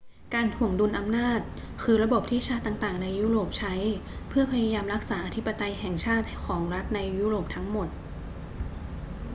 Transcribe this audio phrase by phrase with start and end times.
[0.33, 1.39] การถ่วงดุลอำนาจ
[1.83, 3.73] คือระบบที่ชาติต่าง ๆ ในยุโรปใช้
[4.29, 7.87] เพื่อพยายามรักษาอธิปไตยแห่งชาติของรัฐในยุโรปทั้งหมด